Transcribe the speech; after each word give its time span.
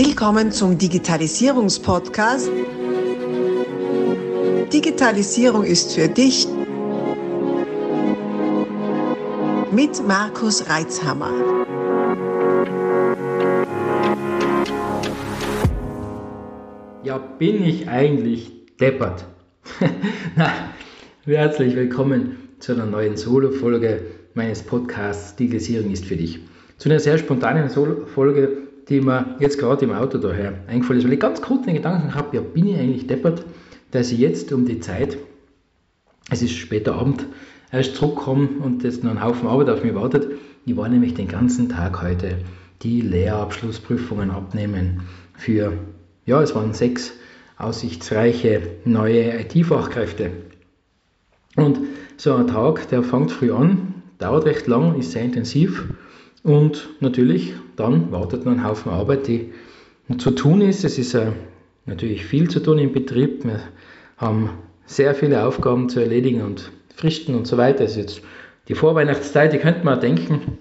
Willkommen 0.00 0.52
zum 0.52 0.78
Digitalisierungspodcast. 0.78 2.52
Digitalisierung 4.72 5.64
ist 5.64 5.92
für 5.92 6.06
dich 6.06 6.46
mit 9.72 10.06
Markus 10.06 10.70
Reitzhammer. 10.70 11.32
Ja, 17.02 17.18
bin 17.18 17.64
ich 17.64 17.88
eigentlich 17.88 18.52
deppert? 18.80 19.24
Na, 20.36 20.52
herzlich 21.24 21.74
willkommen 21.74 22.36
zu 22.60 22.74
einer 22.74 22.86
neuen 22.86 23.16
Solo-Folge 23.16 24.02
meines 24.34 24.62
Podcasts 24.62 25.34
Digitalisierung 25.34 25.90
ist 25.90 26.04
für 26.04 26.14
dich. 26.14 26.38
Zu 26.76 26.88
einer 26.88 27.00
sehr 27.00 27.18
spontanen 27.18 27.68
Solo-Folge 27.68 28.67
die 28.88 29.00
mir 29.00 29.36
jetzt 29.38 29.58
gerade 29.58 29.84
im 29.84 29.92
Auto 29.92 30.18
daher 30.18 30.54
eingefallen 30.66 31.00
ist, 31.00 31.06
weil 31.06 31.12
ich 31.12 31.20
ganz 31.20 31.42
kurz 31.42 31.66
den 31.66 31.74
Gedanken 31.74 32.14
habe, 32.14 32.36
ja, 32.36 32.42
bin 32.42 32.68
ich 32.68 32.78
eigentlich 32.78 33.06
deppert, 33.06 33.44
dass 33.90 34.10
ich 34.12 34.18
jetzt 34.18 34.52
um 34.52 34.64
die 34.64 34.80
Zeit, 34.80 35.18
es 36.30 36.42
ist 36.42 36.52
später 36.52 36.94
Abend, 36.94 37.26
erst 37.70 37.96
zurückkomme 37.96 38.48
und 38.62 38.82
jetzt 38.84 39.04
noch 39.04 39.10
ein 39.10 39.22
Haufen 39.22 39.48
Arbeit 39.48 39.70
auf 39.70 39.84
mich 39.84 39.94
wartet. 39.94 40.28
Ich 40.64 40.76
war 40.76 40.88
nämlich 40.88 41.14
den 41.14 41.28
ganzen 41.28 41.68
Tag 41.68 42.02
heute 42.02 42.38
die 42.82 43.00
Lehrabschlussprüfungen 43.00 44.30
abnehmen 44.30 45.02
für, 45.34 45.72
ja, 46.26 46.40
es 46.42 46.54
waren 46.54 46.72
sechs 46.72 47.12
aussichtsreiche 47.56 48.62
neue 48.84 49.40
IT-Fachkräfte. 49.40 50.30
Und 51.56 51.80
so 52.16 52.34
ein 52.34 52.46
Tag, 52.46 52.88
der 52.88 53.02
fängt 53.02 53.32
früh 53.32 53.52
an, 53.52 54.02
dauert 54.18 54.44
recht 54.44 54.66
lang, 54.66 54.98
ist 54.98 55.12
sehr 55.12 55.24
intensiv 55.24 55.88
und 56.42 56.88
natürlich, 57.00 57.54
dann 57.76 58.12
wartet 58.12 58.44
noch 58.44 58.52
ein 58.52 58.64
Haufen 58.64 58.92
Arbeit, 58.92 59.26
die 59.26 59.52
zu 60.18 60.30
tun 60.30 60.60
ist. 60.60 60.84
Es 60.84 60.98
ist 60.98 61.14
äh, 61.14 61.32
natürlich 61.86 62.24
viel 62.24 62.48
zu 62.48 62.60
tun 62.60 62.78
im 62.78 62.92
Betrieb. 62.92 63.44
Wir 63.44 63.60
haben 64.16 64.50
sehr 64.86 65.14
viele 65.14 65.44
Aufgaben 65.44 65.88
zu 65.88 66.00
erledigen 66.00 66.42
und 66.42 66.70
Fristen 66.94 67.34
und 67.34 67.46
so 67.46 67.56
weiter. 67.56 67.84
Es 67.84 67.92
ist 67.92 67.96
jetzt 67.96 68.22
die 68.68 68.74
Vorweihnachtszeit, 68.74 69.52
die 69.52 69.58
könnte 69.58 69.84
man 69.84 70.00
denken, 70.00 70.58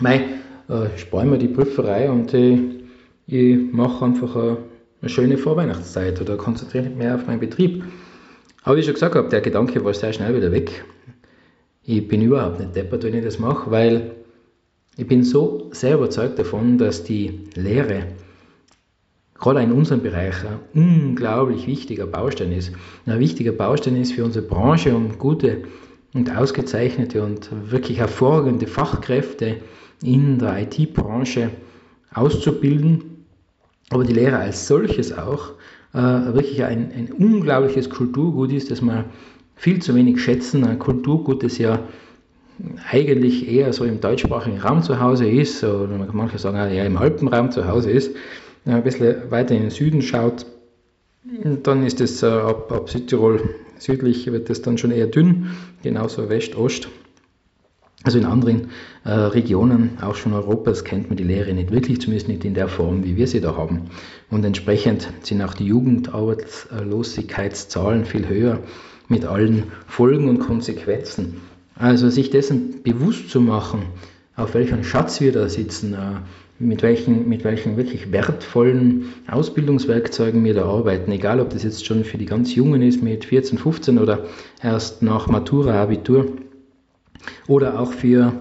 mei, 0.00 0.24
äh, 0.68 0.98
sparen 0.98 1.30
wir 1.30 1.38
die 1.38 1.48
Prüferei 1.48 2.10
und 2.10 2.34
äh, 2.34 2.58
ich 3.26 3.72
mache 3.72 4.04
einfach 4.04 4.36
eine, 4.36 4.56
eine 5.00 5.08
schöne 5.08 5.38
Vorweihnachtszeit 5.38 6.20
oder 6.20 6.36
konzentriere 6.36 6.84
mich 6.84 6.96
mehr 6.96 7.14
auf 7.14 7.26
meinen 7.26 7.40
Betrieb. 7.40 7.84
Aber 8.64 8.76
wie 8.76 8.80
ich 8.80 8.86
schon 8.86 8.94
gesagt 8.94 9.14
habe, 9.14 9.28
der 9.28 9.40
Gedanke 9.40 9.84
war 9.84 9.94
sehr 9.94 10.12
schnell 10.12 10.34
wieder 10.36 10.52
weg. 10.52 10.84
Ich 11.84 12.06
bin 12.06 12.22
überhaupt 12.22 12.60
nicht 12.60 12.76
deppert, 12.76 13.02
wenn 13.02 13.14
ich 13.14 13.24
das 13.24 13.38
mache, 13.38 13.70
weil 13.70 14.12
ich 14.96 15.06
bin 15.06 15.24
so 15.24 15.70
sehr 15.72 15.94
überzeugt 15.96 16.38
davon, 16.38 16.78
dass 16.78 17.04
die 17.04 17.40
Lehre 17.54 18.08
gerade 19.34 19.62
in 19.62 19.72
unserem 19.72 20.02
Bereich 20.02 20.34
ein 20.44 20.60
unglaublich 20.74 21.66
wichtiger 21.66 22.06
Baustein 22.06 22.52
ist. 22.52 22.72
Ein 23.06 23.18
wichtiger 23.18 23.52
Baustein 23.52 23.96
ist 23.96 24.12
für 24.12 24.24
unsere 24.24 24.46
Branche, 24.46 24.94
um 24.94 25.18
gute 25.18 25.62
und 26.14 26.34
ausgezeichnete 26.36 27.22
und 27.22 27.50
wirklich 27.70 27.98
hervorragende 27.98 28.66
Fachkräfte 28.66 29.56
in 30.02 30.38
der 30.38 30.62
IT-Branche 30.62 31.50
auszubilden, 32.14 33.24
aber 33.90 34.04
die 34.04 34.12
Lehre 34.12 34.36
als 34.38 34.66
solches 34.66 35.16
auch 35.16 35.52
äh, 35.94 35.98
wirklich 35.98 36.62
ein, 36.64 36.92
ein 36.92 37.12
unglaubliches 37.12 37.88
Kulturgut 37.90 38.52
ist, 38.52 38.70
das 38.70 38.82
wir 38.82 39.06
viel 39.56 39.80
zu 39.80 39.94
wenig 39.94 40.22
schätzen. 40.22 40.64
Ein 40.64 40.78
Kulturgut, 40.78 41.42
das 41.42 41.58
ja 41.58 41.80
eigentlich 42.90 43.48
eher 43.48 43.72
so 43.72 43.84
im 43.84 44.00
deutschsprachigen 44.00 44.58
Raum 44.58 44.82
zu 44.82 45.00
Hause 45.00 45.28
ist, 45.28 45.62
oder 45.64 45.88
manche 46.12 46.38
sagen 46.38 46.56
eher 46.56 46.86
im 46.86 46.96
Alpenraum 46.96 47.50
zu 47.50 47.66
Hause 47.66 47.90
ist, 47.90 48.14
ein 48.64 48.82
bisschen 48.82 49.30
weiter 49.30 49.54
in 49.54 49.62
den 49.62 49.70
Süden 49.70 50.02
schaut, 50.02 50.46
dann 51.62 51.84
ist 51.84 52.00
es 52.00 52.22
äh, 52.22 52.26
ab, 52.26 52.72
ab 52.72 52.90
Südtirol 52.90 53.40
südlich 53.78 54.30
wird 54.30 54.50
es 54.50 54.62
dann 54.62 54.78
schon 54.78 54.92
eher 54.92 55.06
dünn, 55.06 55.50
genauso 55.82 56.28
West, 56.28 56.56
Ost. 56.56 56.88
Also 58.04 58.18
in 58.18 58.24
anderen 58.24 58.70
äh, 59.04 59.12
Regionen, 59.12 59.98
auch 60.00 60.16
schon 60.16 60.32
Europas, 60.32 60.82
kennt 60.82 61.06
man 61.08 61.16
die 61.16 61.22
Lehre 61.22 61.54
nicht 61.54 61.70
wirklich, 61.70 62.00
zumindest 62.00 62.26
nicht 62.28 62.44
in 62.44 62.54
der 62.54 62.66
Form, 62.66 63.04
wie 63.04 63.16
wir 63.16 63.28
sie 63.28 63.40
da 63.40 63.56
haben. 63.56 63.82
Und 64.30 64.44
entsprechend 64.44 65.08
sind 65.22 65.40
auch 65.40 65.54
die 65.54 65.66
Jugendarbeitslosigkeitszahlen 65.66 68.04
viel 68.04 68.28
höher 68.28 68.58
mit 69.06 69.24
allen 69.24 69.70
Folgen 69.86 70.28
und 70.28 70.40
Konsequenzen. 70.40 71.42
Also 71.74 72.10
sich 72.10 72.30
dessen 72.30 72.82
bewusst 72.82 73.30
zu 73.30 73.40
machen, 73.40 73.82
auf 74.36 74.54
welchem 74.54 74.84
Schatz 74.84 75.20
wir 75.20 75.32
da 75.32 75.48
sitzen, 75.48 75.94
äh, 75.94 76.20
mit 76.58 76.82
welchen, 76.82 77.28
mit 77.28 77.44
welchen 77.44 77.76
wirklich 77.76 78.12
wertvollen 78.12 79.06
Ausbildungswerkzeugen 79.28 80.44
wir 80.44 80.54
da 80.54 80.64
arbeiten, 80.64 81.10
egal 81.10 81.40
ob 81.40 81.50
das 81.50 81.64
jetzt 81.64 81.84
schon 81.84 82.04
für 82.04 82.18
die 82.18 82.26
ganz 82.26 82.54
Jungen 82.54 82.82
ist 82.82 83.02
mit 83.02 83.24
14, 83.24 83.58
15 83.58 83.98
oder 83.98 84.26
erst 84.62 85.02
nach 85.02 85.26
Matura, 85.26 85.82
Abitur. 85.82 86.26
Oder 87.48 87.78
auch 87.78 87.92
für 87.92 88.32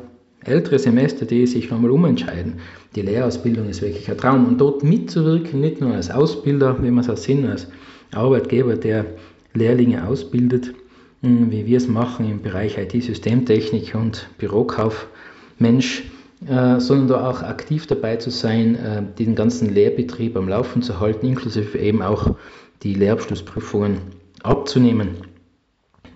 ältere 0.44 0.80
Semester, 0.80 1.25
die 1.25 1.46
sich 1.46 1.70
nochmal 1.70 1.91
umentscheiden. 1.91 2.56
Die 2.96 3.02
Lehrausbildung 3.02 3.70
ist 3.70 3.81
wirklich 3.81 4.09
ein 4.09 4.18
Traum. 4.18 4.47
Und 4.47 4.59
dort 4.59 4.84
mitzuwirken, 4.84 5.62
nicht 5.62 5.81
nur 5.81 5.94
als 5.94 6.09
Ausbilder, 6.09 6.81
wie 6.81 6.91
man 6.91 7.03
es 7.03 7.09
auch 7.09 7.18
sind, 7.18 7.46
als 7.46 7.68
Arbeitgeber, 8.12 8.75
der 8.75 9.06
Lehrlinge 9.53 10.08
ausbildet, 10.08 10.74
wie 11.22 11.66
wir 11.66 11.78
es 11.78 11.88
machen 11.88 12.30
im 12.30 12.42
Bereich 12.42 12.78
IT-Systemtechnik 12.78 13.94
und 13.96 14.28
Bürokaufmensch, 14.38 16.04
äh, 16.48 16.80
sondern 16.80 17.08
da 17.08 17.30
auch 17.30 17.44
aktiv 17.44 17.86
dabei 17.86 18.16
zu 18.16 18.32
sein, 18.32 18.76
äh, 18.76 19.04
den 19.20 19.36
ganzen 19.36 19.72
Lehrbetrieb 19.72 20.36
am 20.36 20.50
Laufen 20.50 20.82
zu 20.82 21.00
halten, 21.00 21.28
inklusive 21.28 21.78
eben 21.78 22.02
auch 22.02 22.36
die 22.82 22.96
Lehrabschlussprüfungen 22.96 24.00
abzunehmen 24.42 25.18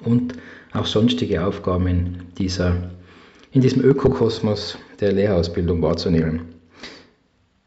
und 0.04 0.34
auch 0.74 0.88
sonstige 0.88 1.46
Aufgaben 1.46 1.88
in, 1.88 2.18
dieser, 2.40 2.76
in 3.52 3.62
diesem 3.62 3.84
Ökokosmos 3.84 4.80
der 5.00 5.12
Lehrausbildung 5.12 5.82
wahrzunehmen. 5.84 6.42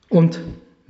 Und 0.09 0.41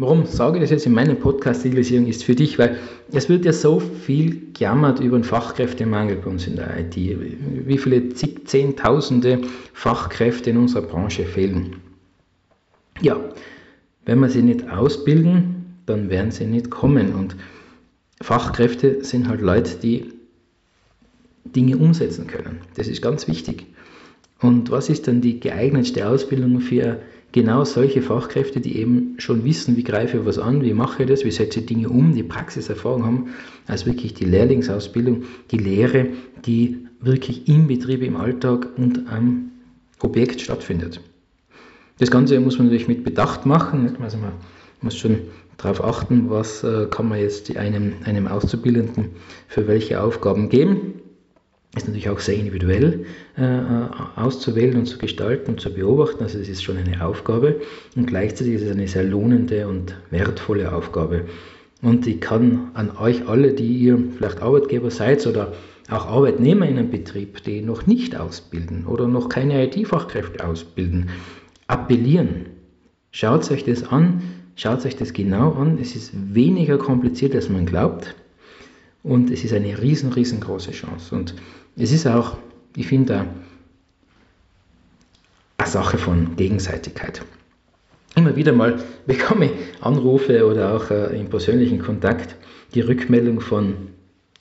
Warum 0.01 0.27
sage 0.27 0.59
ich 0.59 0.63
das 0.63 0.71
jetzt 0.71 0.87
in 0.87 0.93
meinem 0.93 1.19
Podcast 1.19 1.65
Digitalisierung 1.65 2.07
ist 2.07 2.23
für 2.23 2.37
dich? 2.37 2.57
Weil 2.57 2.79
es 3.11 3.29
wird 3.29 3.45
ja 3.45 3.53
so 3.53 3.81
viel 3.81 4.53
gejammert 4.53 5.01
über 5.01 5.19
den 5.19 5.25
Fachkräftemangel 5.25 6.19
bei 6.19 6.31
uns 6.31 6.47
in 6.47 6.55
der 6.55 6.79
IT. 6.79 6.95
Wie 6.97 7.79
viele 7.79 8.11
zig, 8.11 8.47
zehntausende 8.47 9.41
Fachkräfte 9.73 10.51
in 10.51 10.57
unserer 10.57 10.83
Branche 10.83 11.25
fehlen. 11.25 11.77
Ja, 13.01 13.19
wenn 14.05 14.21
wir 14.21 14.29
sie 14.29 14.43
nicht 14.43 14.71
ausbilden, 14.71 15.75
dann 15.87 16.11
werden 16.11 16.31
sie 16.31 16.47
nicht 16.47 16.71
kommen. 16.71 17.13
Und 17.13 17.35
Fachkräfte 18.23 19.05
sind 19.05 19.29
halt 19.29 19.41
Leute, 19.41 19.79
die 19.83 20.13
Dinge 21.45 21.77
umsetzen 21.77 22.29
können. 22.29 22.61
Das 22.77 22.87
ist 22.87 23.03
ganz 23.03 23.27
wichtig. 23.27 23.67
Und 24.41 24.71
was 24.71 24.91
ist 24.91 25.09
dann 25.09 25.23
die 25.23 25.41
geeignetste 25.41 26.09
Ausbildung 26.09 26.61
für 26.61 27.01
genau 27.33 27.65
solche 27.65 28.03
Fachkräfte, 28.03 28.61
die 28.61 28.77
eben 28.77 29.15
schon 29.19 29.45
wissen, 29.45 29.77
wie 29.77 29.85
greife 29.85 30.19
ich 30.19 30.27
was 30.27 30.39
an, 30.39 30.63
wie 30.63 30.73
mache 30.73 31.03
ich 31.03 31.09
das, 31.09 31.25
wie 31.25 31.31
setze 31.31 31.61
ich 31.61 31.67
Dinge 31.67 31.89
um, 31.89 32.15
die 32.15 32.23
Praxiserfahrung 32.23 33.05
haben, 33.05 33.27
als 33.67 33.87
wirklich 33.87 34.15
die 34.15 34.25
Lehrlingsausbildung, 34.25 35.25
die 35.51 35.59
Lehre, 35.59 36.09
die 36.47 36.87
wirklich 37.01 37.49
im 37.49 37.67
Betrieb, 37.67 38.03
im 38.03 38.17
Alltag 38.17 38.69
und 38.77 39.11
am 39.11 39.51
Objekt 40.01 40.41
stattfindet. 40.41 41.01
Das 41.99 42.11
Ganze 42.11 42.39
muss 42.41 42.59
man 42.59 42.69
natürlich 42.69 42.89
mit 42.89 43.05
Bedacht 43.05 43.45
machen. 43.45 43.97
Also 44.01 44.19
man 44.19 44.33
muss 44.81 44.97
schon 44.97 45.19
darauf 45.57 45.83
achten, 45.83 46.31
was 46.31 46.63
äh, 46.63 46.87
kann 46.91 47.09
man 47.09 47.19
jetzt 47.19 47.55
einem, 47.57 47.95
einem 48.05 48.29
Auszubildenden 48.29 49.11
für 49.49 49.67
welche 49.67 50.01
Aufgaben 50.01 50.49
geben 50.49 50.98
ist 51.77 51.87
natürlich 51.87 52.09
auch 52.09 52.19
sehr 52.19 52.37
individuell 52.37 53.05
äh, 53.37 53.43
äh, 53.43 53.87
auszuwählen 54.17 54.77
und 54.77 54.87
zu 54.87 54.99
gestalten 54.99 55.53
und 55.53 55.61
zu 55.61 55.73
beobachten. 55.73 56.23
Also 56.23 56.39
es 56.39 56.49
ist 56.49 56.63
schon 56.63 56.79
eine 56.79 57.05
Aufgabe 57.05 57.61
und 57.95 58.07
gleichzeitig 58.07 58.55
ist 58.55 58.63
es 58.63 58.73
eine 58.73 58.89
sehr 58.89 59.05
lohnende 59.05 59.69
und 59.69 59.95
wertvolle 60.11 60.73
Aufgabe. 60.73 61.27
Und 61.83 62.07
ich 62.07 62.21
kann 62.21 62.71
an 62.75 62.97
euch 62.97 63.29
alle, 63.29 63.53
die 63.53 63.77
ihr 63.77 64.03
vielleicht 64.17 64.43
Arbeitgeber 64.43 64.91
seid 64.91 65.27
oder 65.27 65.53
auch 65.91 66.07
Arbeitnehmer 66.07 66.67
in 66.67 66.79
einem 66.79 66.91
Betrieb, 66.91 67.43
die 67.45 67.61
noch 67.63 67.87
nicht 67.87 68.17
ausbilden 68.17 68.87
oder 68.87 69.07
noch 69.07 69.29
keine 69.29 69.65
IT-Fachkräfte 69.67 70.47
ausbilden, 70.47 71.11
appellieren. 71.67 72.47
Schaut 73.11 73.51
euch 73.51 73.65
das 73.65 73.85
an, 73.85 74.23
schaut 74.57 74.85
euch 74.85 74.97
das 74.97 75.13
genau 75.13 75.53
an. 75.53 75.79
Es 75.81 75.95
ist 75.95 76.13
weniger 76.35 76.79
kompliziert, 76.79 77.35
als 77.35 77.49
man 77.49 77.65
glaubt. 77.65 78.15
Und 79.03 79.31
es 79.31 79.45
ist 79.45 79.53
eine 79.53 79.81
riesen, 79.81 80.13
riesengroße 80.13 80.73
Chance. 80.73 81.15
Und 81.15 81.35
es 81.77 81.93
ist 81.93 82.07
auch, 82.07 82.37
ich 82.77 82.89
finde, 82.89 83.27
eine 85.57 85.69
Sache 85.69 85.99
von 85.99 86.37
Gegenseitigkeit. 86.37 87.23
Immer 88.17 88.37
wieder 88.37 88.53
mal 88.53 88.83
bekomme 89.07 89.47
ich 89.47 89.53
Anrufe 89.81 90.47
oder 90.47 90.75
auch 90.75 90.91
äh, 90.91 91.19
im 91.19 91.29
persönlichen 91.29 91.79
Kontakt 91.79 92.37
die 92.75 92.81
Rückmeldung 92.81 93.41
von 93.41 93.75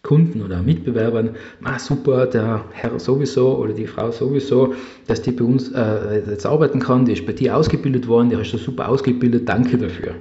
Kunden 0.07 0.41
oder 0.41 0.61
Mitbewerbern, 0.61 1.35
ah, 1.63 1.77
super, 1.79 2.27
der 2.27 2.63
Herr 2.71 2.97
sowieso 2.97 3.57
oder 3.57 3.73
die 3.73 3.87
Frau 3.87 4.11
sowieso, 4.11 4.73
dass 5.05 5.21
die 5.21 5.31
bei 5.31 5.43
uns 5.43 5.69
äh, 5.73 6.23
jetzt 6.29 6.45
arbeiten 6.45 6.79
kann, 6.79 7.03
die 7.03 7.11
ist 7.11 7.25
bei 7.25 7.33
dir 7.33 7.57
ausgebildet 7.57 8.07
worden, 8.07 8.29
die 8.29 8.37
hast 8.37 8.53
du 8.53 8.57
super 8.57 8.87
ausgebildet, 8.87 9.49
danke 9.49 9.77
dafür. 9.77 10.15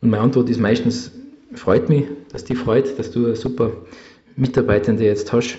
Und 0.00 0.08
meine 0.08 0.22
Antwort 0.22 0.48
ist 0.48 0.58
meistens, 0.58 1.12
freut 1.54 1.88
mich, 1.88 2.04
dass 2.32 2.44
die 2.44 2.54
freut, 2.54 2.98
dass 2.98 3.10
du 3.10 3.26
eine 3.26 3.36
super 3.36 3.72
Mitarbeitende 4.36 5.04
jetzt 5.04 5.32
hast 5.32 5.58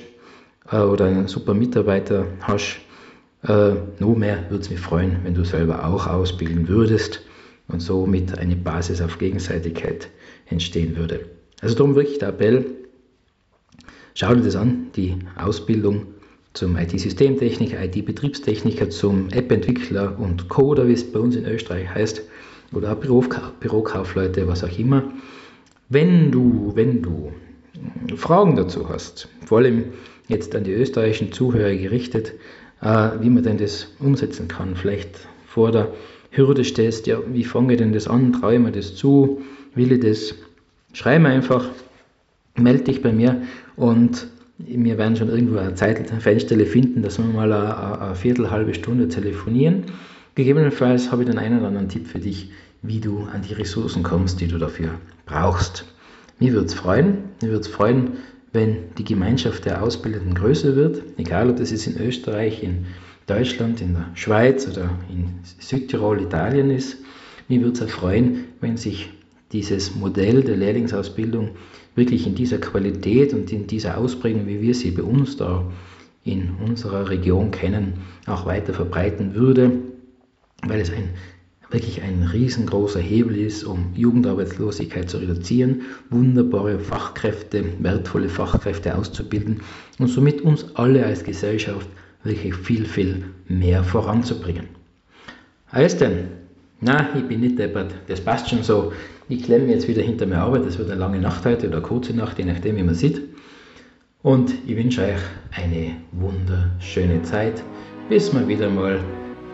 äh, 0.71 0.77
oder 0.77 1.05
einen 1.05 1.27
super 1.27 1.53
Mitarbeiter 1.53 2.25
hast. 2.41 2.79
Äh, 3.43 3.75
noch 3.99 4.15
mehr 4.15 4.49
würde 4.49 4.63
es 4.63 4.69
mich 4.69 4.79
freuen, 4.79 5.19
wenn 5.23 5.33
du 5.33 5.43
selber 5.43 5.85
auch 5.85 6.07
ausbilden 6.07 6.67
würdest 6.67 7.21
und 7.67 7.81
somit 7.81 8.37
eine 8.37 8.55
Basis 8.55 9.01
auf 9.01 9.17
Gegenseitigkeit 9.17 10.09
entstehen 10.47 10.95
würde. 10.95 11.25
Also 11.61 11.75
darum 11.75 11.95
wirklich 11.95 12.19
der 12.19 12.29
Appell, 12.29 12.65
schau 14.13 14.33
dir 14.33 14.41
das 14.41 14.55
an, 14.55 14.87
die 14.95 15.15
Ausbildung 15.35 16.07
zum 16.53 16.75
IT-Systemtechniker, 16.75 17.83
IT-Betriebstechniker, 17.83 18.89
zum 18.89 19.29
App-Entwickler 19.29 20.17
und 20.19 20.49
Coder, 20.49 20.87
wie 20.87 20.93
es 20.93 21.11
bei 21.11 21.19
uns 21.19 21.35
in 21.35 21.45
Österreich 21.45 21.89
heißt, 21.89 22.23
oder 22.73 22.93
auch 22.93 22.95
Bürokaufleute, 22.95 24.47
was 24.47 24.63
auch 24.63 24.79
immer. 24.79 25.03
Wenn 25.89 26.31
du, 26.31 26.71
wenn 26.75 27.01
du 27.01 27.31
Fragen 28.15 28.55
dazu 28.55 28.89
hast, 28.89 29.29
vor 29.45 29.59
allem 29.59 29.85
jetzt 30.27 30.55
an 30.55 30.63
die 30.63 30.73
österreichischen 30.73 31.31
Zuhörer 31.31 31.75
gerichtet, 31.75 32.33
äh, 32.81 33.09
wie 33.21 33.29
man 33.29 33.43
denn 33.43 33.57
das 33.57 33.87
umsetzen 33.99 34.47
kann, 34.47 34.75
vielleicht 34.75 35.27
vor 35.47 35.71
der 35.71 35.93
Hürde 36.31 36.65
stehst, 36.65 37.07
ja, 37.07 37.19
wie 37.31 37.43
fange 37.43 37.73
ich 37.73 37.79
denn 37.79 37.93
das 37.93 38.07
an, 38.07 38.33
traue 38.33 38.55
ich 38.55 38.59
mir 38.59 38.71
das 38.71 38.95
zu, 38.95 39.41
will 39.75 39.91
ich 39.91 40.01
das, 40.01 40.35
schreib 40.93 41.23
einfach, 41.23 41.69
melde 42.55 42.83
dich 42.83 43.01
bei 43.01 43.13
mir 43.13 43.41
und 43.75 44.27
wir 44.57 44.97
werden 44.97 45.15
schon 45.15 45.29
irgendwo 45.29 45.57
eine 45.57 45.75
Zeitfenster 45.75 46.57
finden, 46.65 47.01
dass 47.03 47.17
wir 47.19 47.25
mal 47.25 47.51
eine, 47.51 48.01
eine 48.01 48.15
Viertel, 48.15 48.49
halbe 48.49 48.73
Stunde 48.73 49.07
telefonieren. 49.07 49.83
Gegebenenfalls 50.37 51.11
habe 51.11 51.23
ich 51.23 51.29
dann 51.29 51.39
einen 51.39 51.57
oder 51.57 51.69
anderen 51.69 51.89
Tipp 51.89 52.05
für 52.05 52.19
dich, 52.19 52.51
wie 52.83 52.99
du 52.99 53.21
an 53.33 53.41
die 53.41 53.55
Ressourcen 53.55 54.03
kommst, 54.03 54.39
die 54.39 54.47
du 54.47 54.59
dafür 54.59 54.91
brauchst. 55.25 55.85
Mir 56.37 56.53
würde 56.53 56.67
es 56.67 56.75
freuen, 56.75 57.23
mir 57.41 57.49
würde 57.49 57.61
es 57.61 57.67
freuen, 57.67 58.11
wenn 58.53 58.93
die 58.99 59.03
Gemeinschaft 59.03 59.65
der 59.65 59.81
Ausbildenden 59.81 60.35
größer 60.35 60.75
wird, 60.75 61.01
egal 61.17 61.49
ob 61.49 61.57
das 61.57 61.71
jetzt 61.71 61.87
in 61.87 61.99
Österreich, 61.99 62.61
in 62.61 62.85
Deutschland, 63.25 63.81
in 63.81 63.93
der 63.95 64.11
Schweiz 64.13 64.67
oder 64.67 64.91
in 65.09 65.39
Südtirol, 65.57 66.21
Italien 66.21 66.69
ist. 66.69 66.97
Mir 67.47 67.61
würde 67.61 67.73
es 67.73 67.81
auch 67.81 67.89
freuen, 67.89 68.43
wenn 68.61 68.77
sich 68.77 69.09
dieses 69.51 69.95
Modell 69.95 70.43
der 70.43 70.57
Lehrlingsausbildung 70.57 71.49
wirklich 71.95 72.27
in 72.27 72.35
dieser 72.35 72.59
Qualität 72.59 73.33
und 73.33 73.51
in 73.51 73.65
dieser 73.65 73.97
Ausprägung, 73.97 74.45
wie 74.45 74.61
wir 74.61 74.75
sie 74.75 74.91
bei 74.91 75.01
uns 75.01 75.35
da 75.35 75.65
in 76.23 76.51
unserer 76.63 77.09
Region 77.09 77.49
kennen, 77.49 77.93
auch 78.27 78.45
weiter 78.45 78.75
verbreiten 78.75 79.33
würde, 79.33 79.71
weil 80.69 80.81
es 80.81 80.91
ein 80.91 81.09
wirklich 81.69 82.01
ein 82.01 82.23
riesengroßer 82.23 82.99
Hebel 82.99 83.37
ist, 83.37 83.63
um 83.63 83.91
Jugendarbeitslosigkeit 83.93 85.09
zu 85.09 85.17
reduzieren, 85.17 85.81
wunderbare 86.09 86.79
Fachkräfte, 86.79 87.65
wertvolle 87.79 88.29
Fachkräfte 88.29 88.95
auszubilden 88.95 89.61
und 89.99 90.07
somit 90.07 90.41
uns 90.41 90.65
alle 90.75 91.05
als 91.05 91.23
Gesellschaft 91.23 91.87
wirklich 92.23 92.55
viel, 92.55 92.85
viel 92.85 93.25
mehr 93.47 93.83
voranzubringen. 93.83 94.67
Heißt 95.71 95.99
denn, 95.99 96.29
na, 96.79 97.09
ich 97.17 97.23
bin 97.23 97.41
nicht 97.41 97.59
deppert, 97.59 97.93
das 98.07 98.21
passt 98.21 98.49
schon 98.49 98.63
so, 98.63 98.93
ich 99.27 99.43
klemme 99.43 99.67
jetzt 99.67 99.87
wieder 99.87 100.01
hinter 100.01 100.25
mir 100.25 100.37
Arbeit, 100.37 100.65
das 100.65 100.77
wird 100.77 100.89
eine 100.89 100.99
lange 100.99 101.19
Nacht 101.19 101.45
heute 101.45 101.67
oder 101.67 101.77
eine 101.77 101.85
kurze 101.85 102.13
Nacht, 102.13 102.37
je 102.37 102.45
nachdem, 102.45 102.77
wie 102.77 102.83
man 102.83 102.95
sieht. 102.95 103.21
Und 104.23 104.53
ich 104.65 104.75
wünsche 104.75 105.01
euch 105.01 105.19
eine 105.51 105.97
wunderschöne 106.11 107.21
Zeit, 107.23 107.61
bis 108.09 108.33
wir 108.33 108.47
wieder 108.47 108.69
mal 108.69 108.99